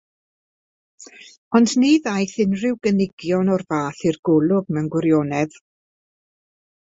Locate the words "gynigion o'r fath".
2.87-4.01